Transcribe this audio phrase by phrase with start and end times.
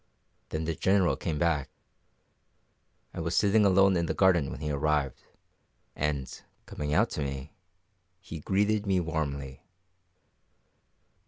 [0.49, 1.69] Then the General came back.
[3.13, 5.21] I was sitting alone in the garden when he arrived,
[5.95, 7.53] and, coming out to me,
[8.19, 9.61] he greeted me warmly.